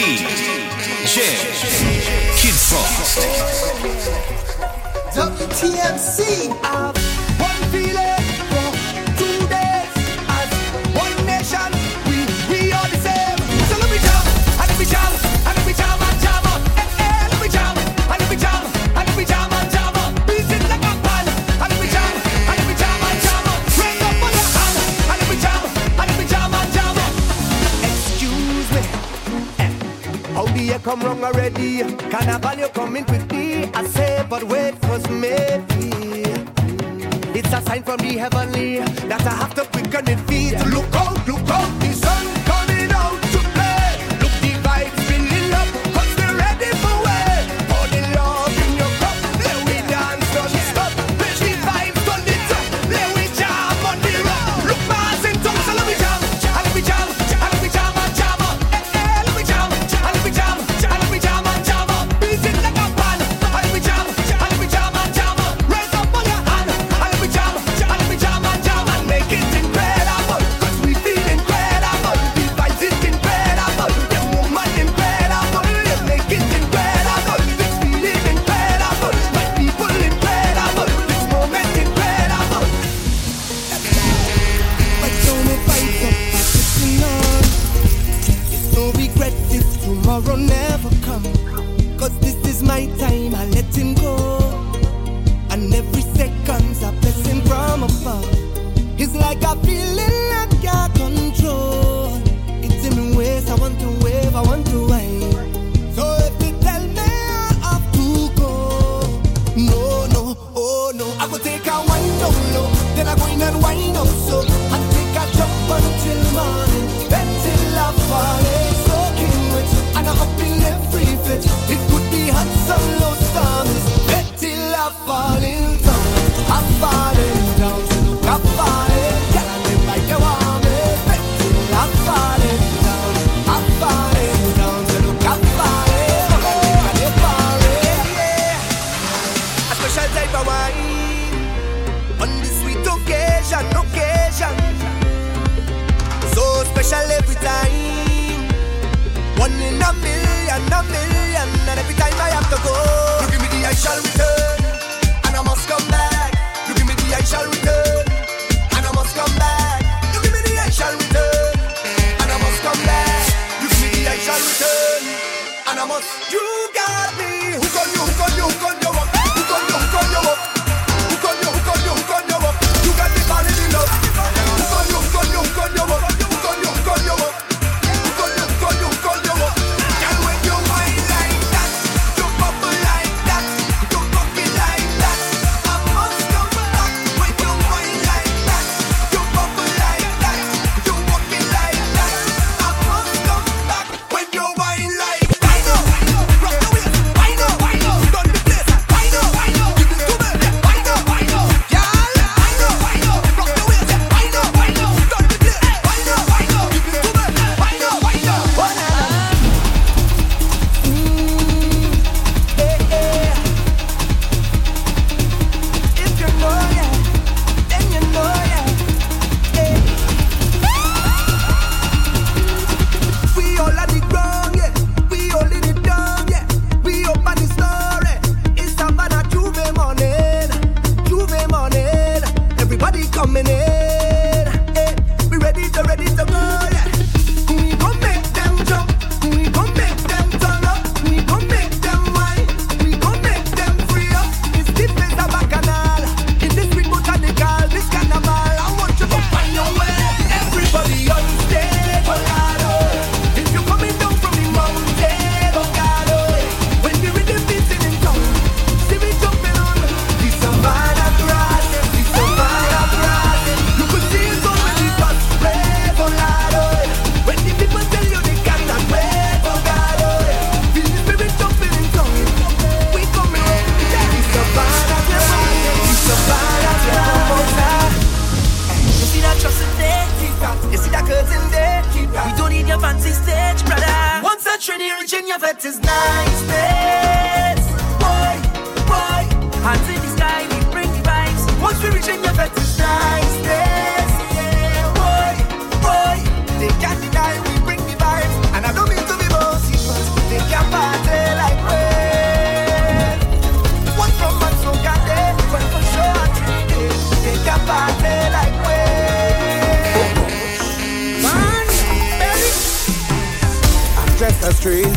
G, 0.00 0.16
J, 1.04 1.20
Kid 2.34 2.54
Frost. 2.54 3.18
WTMC. 5.12 6.99
ready. 31.40 31.82
Carnival, 32.10 32.58
you're 32.58 32.68
coming 32.68 33.04
quickly. 33.04 33.64
I 33.74 33.84
say, 33.86 34.24
but 34.28 34.44
wait 34.44 34.74
for 34.84 34.98
maybe. 35.10 35.90
It's 37.38 37.52
a 37.52 37.60
sign 37.62 37.82
from 37.82 37.98
the 37.98 38.12
heavenly 38.22 38.80
that 39.08 39.26
I 39.26 39.34
have 39.42 39.54
to 39.54 39.64
quicken 39.64 40.08
it 40.08 40.19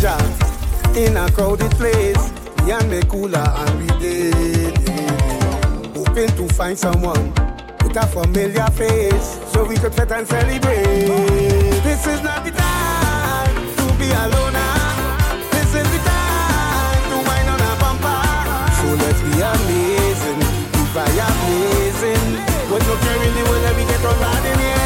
danger 0.03 0.99
in 0.99 1.17
a 1.17 1.31
crowded 1.31 1.71
place. 1.71 2.31
Me 2.63 2.71
and 2.71 2.89
me 2.89 3.01
cooler 3.03 3.39
and 3.39 3.79
we 3.79 3.87
dead. 3.99 4.77
Hoping 5.95 6.29
to 6.37 6.47
find 6.53 6.77
someone 6.77 7.33
with 7.83 7.95
a 7.95 8.07
familiar 8.07 8.67
face 8.71 9.39
so 9.51 9.63
we 9.65 9.75
could 9.75 9.93
fit 9.93 10.11
and 10.11 10.27
celebrate. 10.27 11.79
This 11.83 12.07
is 12.07 12.21
not 12.21 12.43
the 12.43 12.51
time 12.51 13.55
to 13.77 13.85
be 13.97 14.09
alone. 14.11 14.57
This 15.51 15.71
is 15.81 15.87
the 15.93 16.01
time 16.03 17.03
to 17.11 17.17
wind 17.27 17.49
on 17.53 17.61
a 17.61 17.73
bumper. 17.81 18.23
So 18.79 18.87
let's 19.03 19.21
be 19.21 19.33
amazing, 19.39 20.39
be 20.73 20.83
fire 20.93 21.27
amazing. 21.31 22.25
What 22.69 22.81
you 22.83 22.95
carry 23.03 23.29
the 23.31 23.43
world 23.49 23.63
let 23.63 23.75
me 23.77 23.83
get 23.85 24.05
on 24.05 24.19
bad 24.19 24.59
here. 24.59 24.82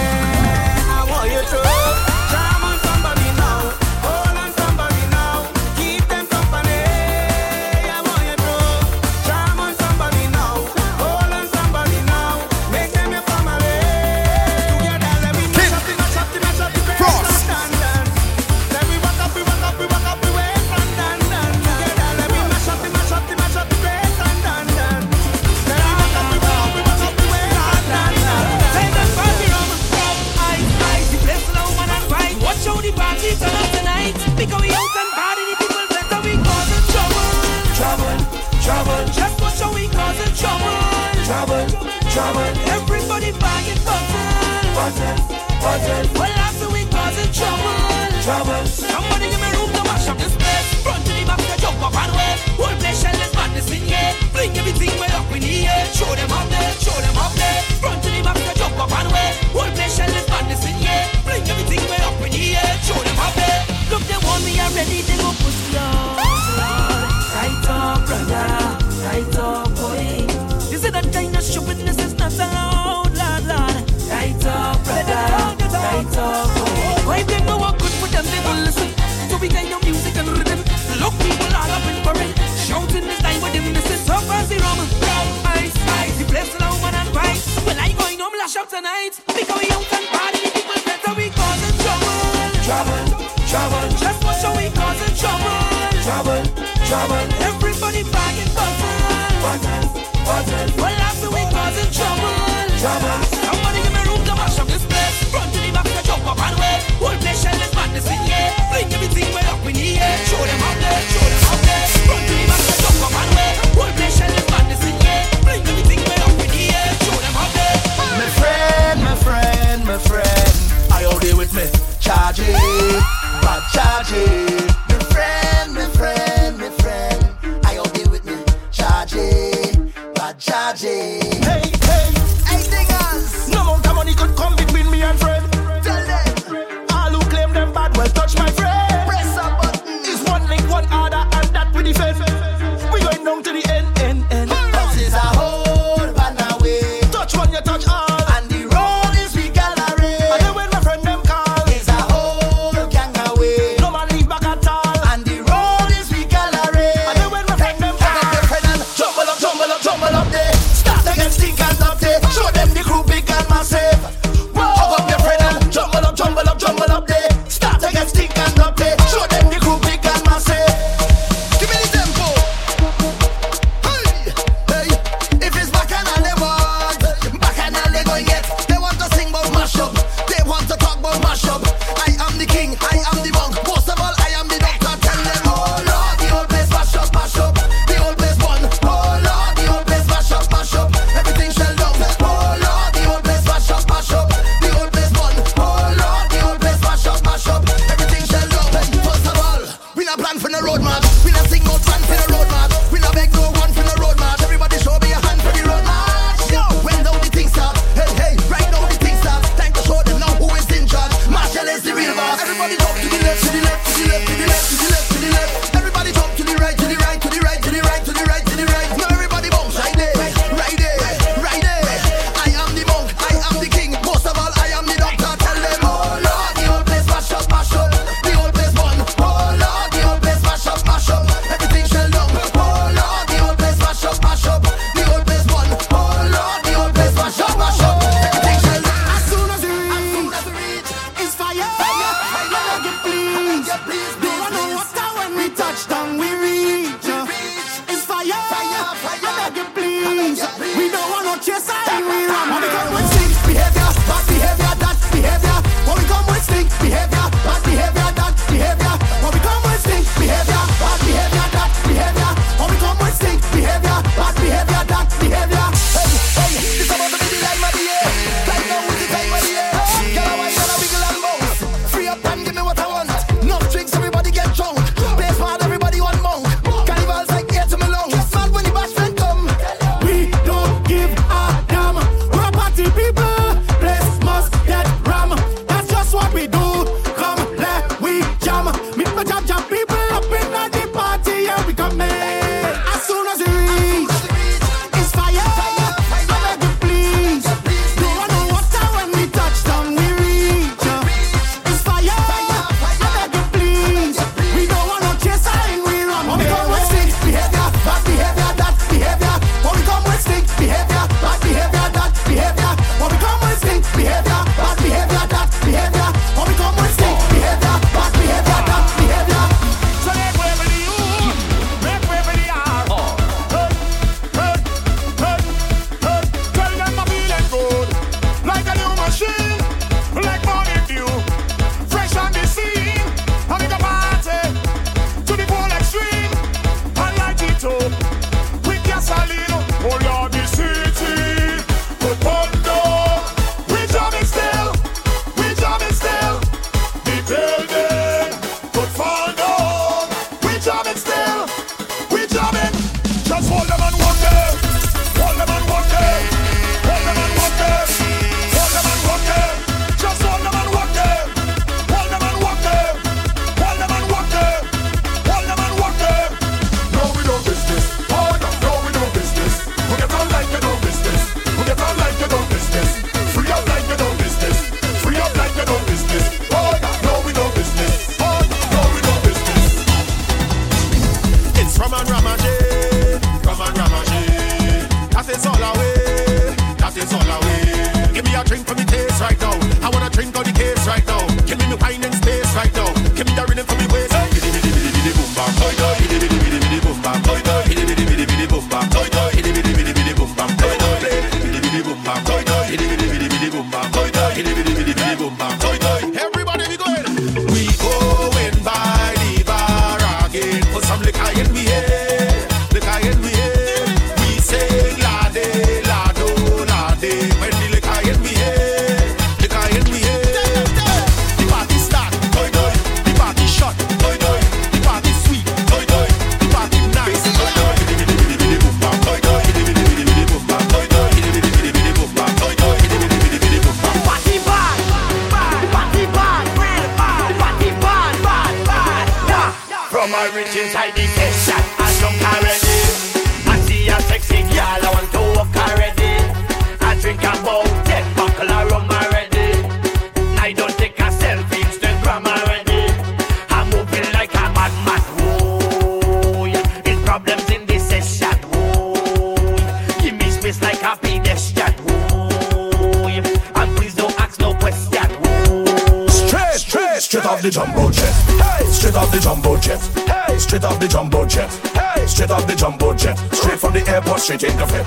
off 472.47 472.53
the 472.53 472.59
jumbo 472.59 472.93
jet, 472.93 473.17
straight 473.33 473.59
from 473.59 473.73
the 473.73 473.83
airport, 473.89 474.19
straight 474.19 474.43
in 474.43 474.55
the 474.57 474.65
fit. 474.67 474.85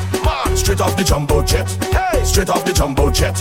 Straight 0.56 0.80
off 0.80 0.96
the 0.96 1.04
jumbo 1.04 1.42
jet, 1.42 1.68
hey, 1.92 2.24
straight 2.24 2.48
off 2.48 2.64
the 2.64 2.72
jumbo 2.72 3.10
jet, 3.10 3.36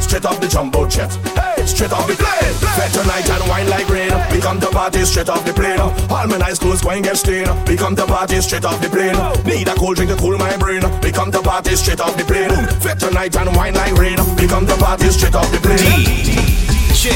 straight 0.00 0.24
off 0.24 0.40
the 0.40 0.48
jumbo 0.48 0.88
jet, 0.88 1.12
hey, 1.36 1.66
straight 1.66 1.92
off 1.92 2.06
the 2.06 2.14
plane. 2.14 2.54
Bet 2.76 2.92
tonight 2.92 3.28
and 3.28 3.48
wine 3.48 3.68
like 3.68 3.88
rain. 3.88 4.12
We 4.32 4.40
come 4.40 4.60
to 4.60 4.68
party 4.68 5.04
straight 5.04 5.28
off 5.28 5.44
the 5.44 5.52
plane. 5.52 5.80
All 5.80 6.26
my 6.26 6.38
nice 6.38 6.58
clothes 6.58 6.82
going 6.82 7.02
get 7.02 7.16
stained. 7.16 7.50
We 7.68 7.76
come 7.76 7.94
to 7.96 8.06
party 8.06 8.40
straight 8.40 8.64
off 8.64 8.80
the 8.80 8.88
plane. 8.88 9.16
Need 9.44 9.68
a 9.68 9.74
cold 9.74 9.96
drink 9.96 10.10
to 10.12 10.16
cool 10.16 10.38
my 10.38 10.56
brain. 10.56 10.82
We 11.02 11.12
come 11.12 11.30
to 11.32 11.42
party 11.42 11.76
straight 11.76 12.00
off 12.00 12.16
the 12.16 12.24
plane. 12.24 12.50
Fete 12.80 13.00
tonight 13.00 13.36
and 13.36 13.54
wine 13.56 13.74
like 13.74 13.94
rain. 13.94 14.18
We 14.36 14.46
come 14.46 14.66
to 14.66 14.76
party 14.76 15.10
straight 15.10 15.34
off 15.34 15.50
the 15.52 15.58
plane. 15.58 15.78
DJ 15.78 17.12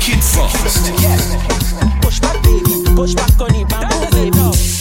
Kid 0.00 0.22
Frost. 0.22 0.56
Push 2.00 2.20
back, 2.20 2.42
baby. 2.42 2.84
Push 2.94 3.14
back 3.14 3.40
on 3.40 3.52
the 3.52 3.64
bamboo, 3.68 4.30
baby. 4.30 4.73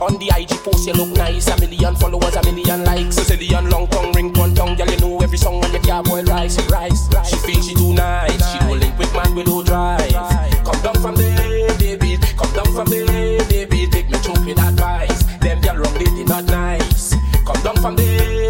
On 0.00 0.18
the 0.18 0.30
IG 0.36 0.50
post, 0.62 0.86
you 0.86 0.92
look 0.92 1.08
nice. 1.16 1.48
A 1.48 1.58
million 1.60 1.96
followers, 1.96 2.36
a 2.36 2.42
million 2.42 2.84
likes. 2.84 3.16
Sicilian 3.16 3.70
long 3.70 3.86
tongue, 3.88 4.12
ring 4.12 4.32
one 4.34 4.54
tongue. 4.54 4.76
Girl, 4.76 4.88
you 4.88 4.98
know 4.98 5.18
every 5.20 5.38
song 5.38 5.60
when 5.60 5.72
you 5.72 5.80
can't 5.80 6.06
boil 6.06 6.24
rice, 6.24 6.58
rice. 6.68 7.08
She 7.28 7.36
feel 7.36 7.62
she 7.62 7.74
too 7.74 7.94
nice. 7.94 8.52
She 8.52 8.58
don't 8.58 8.78
link 8.78 8.98
with 8.98 9.12
man, 9.14 9.34
we 9.34 9.42
do 9.44 9.64
drive. 9.64 10.12
Come 10.64 10.82
down 10.82 10.94
from 11.00 11.14
there, 11.14 11.74
baby. 11.78 12.18
Come 12.36 12.52
down 12.52 12.72
from 12.74 12.86
there, 12.86 13.44
baby. 13.46 13.86
Take 13.86 14.10
me 14.10 14.18
through 14.18 14.44
with 14.44 14.58
advice. 14.58 15.22
Them 15.40 15.60
girl 15.60 15.76
wrong, 15.76 15.94
they 15.94 16.04
did 16.04 16.28
not 16.28 16.44
nice. 16.44 17.14
Come 17.44 17.62
down 17.62 17.76
from 17.76 17.96
there. 17.96 18.45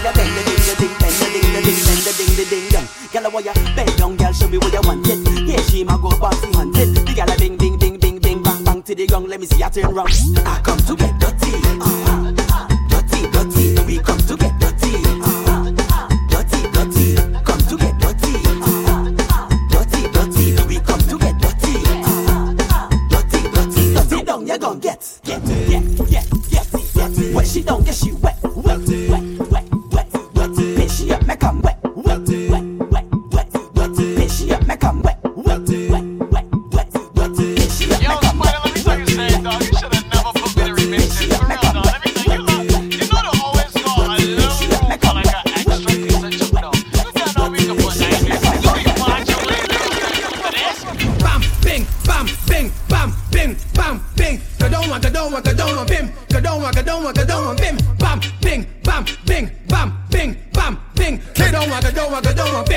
where 0.00 0.12
you 0.12 0.16
bend 0.16 0.36
the 0.36 0.42
ding 0.44 0.62
the 0.64 0.74
ding, 0.78 0.94
bend 0.98 1.16
the 1.20 1.28
ding 1.30 1.52
the 1.52 1.60
ding, 1.62 1.80
bend 1.84 2.02
the 2.04 2.12
ding 2.16 2.32
the 2.36 2.44
ding 2.48 2.68
dong. 2.70 2.86
Girl, 3.12 3.30
where 3.30 3.44
you 3.44 3.74
bend 3.76 3.98
down, 3.98 4.16
girl, 4.16 4.32
show 4.32 4.48
me 4.48 4.58
what 4.58 4.72
you 4.72 4.80
want 4.84 5.06
it. 5.06 5.18
Yeah, 5.46 5.60
she 5.62 5.84
ma 5.84 5.96
go 5.96 6.10
bossy, 6.18 6.50
hunt 6.52 6.76
it. 6.76 6.94
The 6.94 7.12
girl 7.14 7.30
a 7.30 7.36
bing 7.36 7.56
bing 7.56 7.78
bing 7.78 7.98
bing 7.98 8.18
bing 8.18 8.42
bang 8.42 8.64
bang 8.64 8.82
to 8.82 8.94
the 8.94 9.06
gong. 9.06 9.26
Let 9.28 9.40
me 9.40 9.46
see 9.46 9.62
her 9.62 9.70
turn 9.70 9.94
round. 9.94 10.10
I 10.46 10.60
come 10.62 10.78
to 10.78 10.96
get 10.96 11.19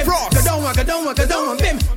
Frost. 0.06 0.36
Go 0.36 0.42
down, 0.44 0.76
go 0.76 0.84
down, 0.84 1.16
go 1.16 1.26
down, 1.26 1.58
bim. 1.58 1.93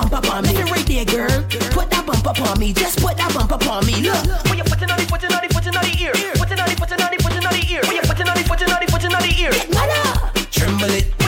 bump 0.00 0.12
up 0.12 0.34
on 0.34 0.42
me. 0.44 0.54
Right 0.70 0.86
there, 0.86 1.04
girl. 1.04 1.42
Put 1.72 1.90
that 1.90 2.04
bump 2.06 2.26
up 2.26 2.40
on 2.40 2.58
me. 2.58 2.72
Just 2.72 3.00
put 3.00 3.16
that 3.16 3.32
bump 3.34 3.52
up 3.52 3.66
on 3.66 3.84
me. 3.86 3.94
Look. 4.00 4.24
When 4.48 4.58
put 4.64 4.80
it 4.82 4.90
on 4.90 4.98
the, 4.98 5.06
put 5.06 5.22
it 5.22 5.32
on 5.32 5.40
the, 5.42 5.52
foot 5.52 5.66
in 5.66 5.76
on 5.76 5.84
ear. 5.98 6.12
Put 6.36 6.50
it 6.50 6.60
on 6.60 6.68
the, 6.68 6.76
put 6.76 6.90
it 6.92 7.22
foot 7.22 7.36
in 7.36 7.46
on 7.46 7.54
ear. 7.68 7.82
Put 7.82 7.94
it 7.94 8.28
on 8.28 8.36
the, 8.36 8.44
put 8.48 8.62
it 8.62 8.70
on 8.70 8.80
the, 8.80 8.86
foot 8.90 9.04
in 9.04 9.14
on 9.14 9.24
ear. 9.38 9.50
Get. 9.50 10.50
Tremble 10.50 10.90
it 10.90 11.19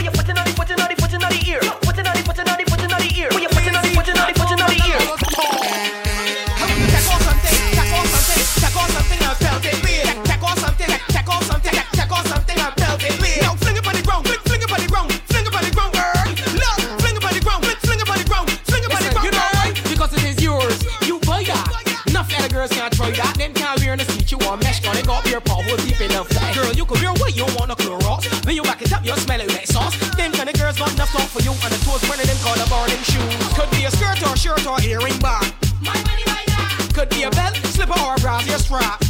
wearing 34.97 35.17
back. 35.19 35.53
My 35.81 35.93
money 36.05 36.23
by. 36.25 36.93
Could 36.93 37.09
be 37.09 37.23
a 37.23 37.31
belt, 37.31 37.55
slipper, 37.73 37.99
or 37.99 38.15
a 38.15 38.19
brassiere 38.19 38.59
strap. 38.59 39.01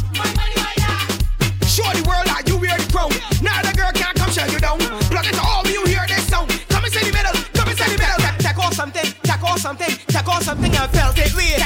Show 1.68 1.90
the 1.92 2.04
world 2.08 2.26
that 2.26 2.44
you 2.46 2.56
wear 2.56 2.76
the 2.78 2.86
crown. 2.92 3.10
Now 3.42 3.60
the 3.60 3.76
girl 3.76 3.92
can't 3.92 4.16
come 4.16 4.30
shut 4.30 4.50
you 4.52 4.60
down. 4.60 4.78
Block 5.10 5.26
it 5.26 5.38
all, 5.38 5.66
you 5.66 5.84
hear 5.86 6.06
this 6.08 6.26
sound. 6.28 6.48
Come 6.68 6.84
inside 6.84 7.04
the 7.04 7.12
middle, 7.12 7.36
come 7.52 7.68
inside 7.68 7.90
the 7.90 7.98
middle. 7.98 8.16
Take 8.38 8.58
off 8.58 8.74
something, 8.74 9.04
take 9.22 9.42
off 9.42 9.58
something, 9.58 9.92
take 10.08 10.28
off 10.28 10.42
something 10.42 10.72
I 10.74 10.86
felt 10.88 11.18
it 11.18 11.34
later. 11.34 11.63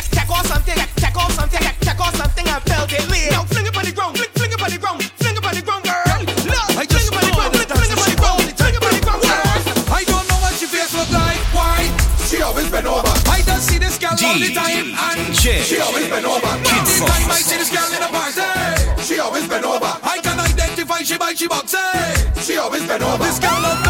She 22.48 22.56
always 22.56 22.86
been 22.86 23.02
over. 23.02 23.24
This 23.24 23.38
girl 23.38 23.87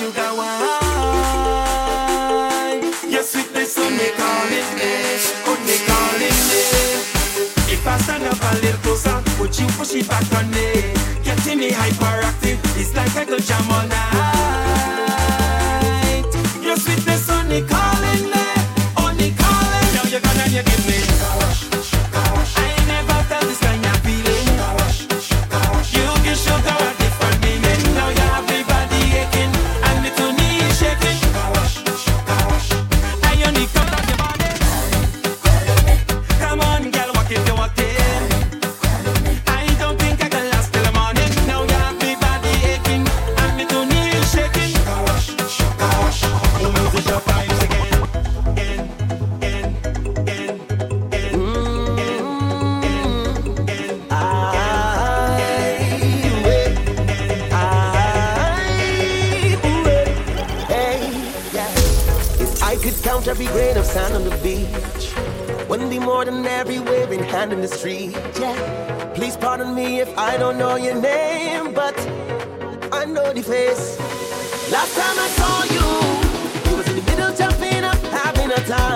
you 0.00 0.12
got 0.12 0.36
one. 0.36 0.57
know 73.22 73.32
the 73.32 73.42
face. 73.42 73.98
Last 74.70 74.94
time 74.94 75.16
I 75.18 75.28
saw 75.38 75.56
you, 75.74 76.70
you 76.70 76.76
was 76.76 76.88
in 76.88 76.96
the 76.96 77.02
middle 77.10 77.34
jumping 77.34 77.84
up, 77.84 77.98
having 78.12 78.50
a 78.50 78.60
time. 78.66 78.87